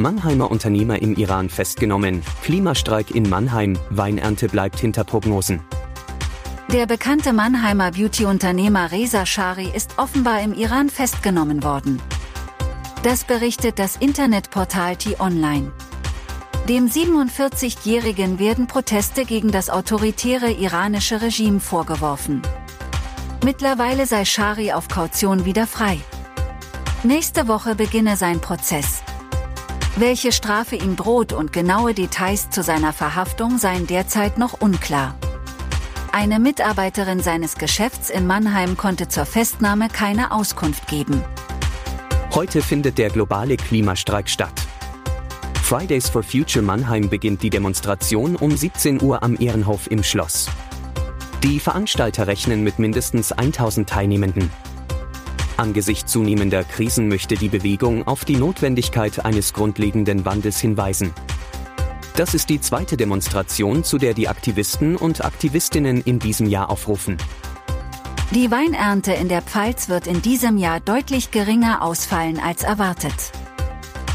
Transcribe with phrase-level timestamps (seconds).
[0.00, 5.60] Mannheimer Unternehmer im Iran festgenommen, Klimastreik in Mannheim, Weinernte bleibt hinter Prognosen.
[6.72, 12.00] Der bekannte Mannheimer Beauty-Unternehmer Reza Shari ist offenbar im Iran festgenommen worden.
[13.02, 15.72] Das berichtet das Internetportal T-Online.
[16.68, 22.40] Dem 47-Jährigen werden Proteste gegen das autoritäre iranische Regime vorgeworfen.
[23.44, 25.98] Mittlerweile sei Shari auf Kaution wieder frei.
[27.02, 29.02] Nächste Woche beginne sein Prozess.
[29.96, 35.16] Welche Strafe ihm droht und genaue Details zu seiner Verhaftung seien derzeit noch unklar.
[36.12, 41.22] Eine Mitarbeiterin seines Geschäfts in Mannheim konnte zur Festnahme keine Auskunft geben.
[42.34, 44.54] Heute findet der globale Klimastreik statt.
[45.62, 50.48] Fridays for Future Mannheim beginnt die Demonstration um 17 Uhr am Ehrenhof im Schloss.
[51.42, 54.50] Die Veranstalter rechnen mit mindestens 1000 Teilnehmenden.
[55.60, 61.12] Angesichts zunehmender Krisen möchte die Bewegung auf die Notwendigkeit eines grundlegenden Wandels hinweisen.
[62.16, 67.18] Das ist die zweite Demonstration, zu der die Aktivisten und Aktivistinnen in diesem Jahr aufrufen.
[68.30, 73.30] Die Weinernte in der Pfalz wird in diesem Jahr deutlich geringer ausfallen als erwartet.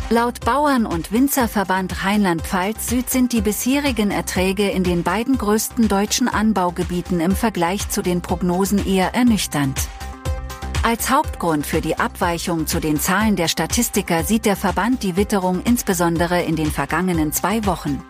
[0.09, 6.27] Laut Bauern- und Winzerverband Rheinland-Pfalz Süd sind die bisherigen Erträge in den beiden größten deutschen
[6.27, 9.89] Anbaugebieten im Vergleich zu den Prognosen eher ernüchternd.
[10.85, 15.63] Als Hauptgrund für die Abweichung zu den Zahlen der Statistiker sieht der Verband die Witterung
[15.63, 18.03] insbesondere in den vergangenen zwei Wochen.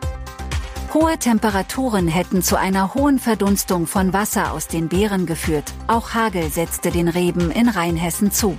[0.94, 6.50] Hohe Temperaturen hätten zu einer hohen Verdunstung von Wasser aus den Beeren geführt, auch Hagel
[6.50, 8.58] setzte den Reben in Rheinhessen zu.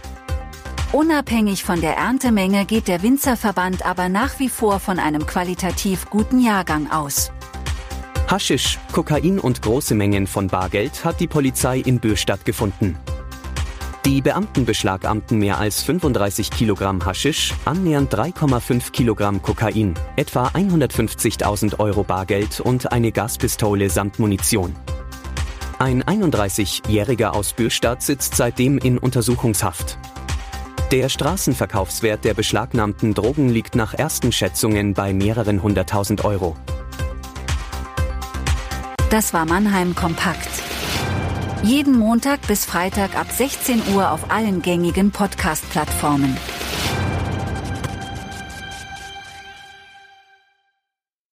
[0.93, 6.41] Unabhängig von der Erntemenge geht der Winzerverband aber nach wie vor von einem qualitativ guten
[6.41, 7.32] Jahrgang aus.
[8.28, 12.99] Haschisch, Kokain und große Mengen von Bargeld hat die Polizei in Bürstadt gefunden.
[14.06, 22.05] Die Beamten beschlagamten mehr als 35 Kilogramm Haschisch, annähernd 3,5 Kilogramm Kokain, etwa 150.000 Euro
[22.05, 24.77] Bargeld und eine Gaspistole samt Munition.
[25.81, 29.99] Ein 31-Jähriger aus Bürstadt sitzt seitdem in Untersuchungshaft.
[30.93, 36.55] Der Straßenverkaufswert der beschlagnahmten Drogen liegt nach ersten Schätzungen bei mehreren hunderttausend Euro.
[39.11, 40.75] Das war Mannheim Kompakt.
[41.62, 46.37] Jeden Montag bis Freitag ab 16 Uhr auf allen gängigen Podcast-Plattformen.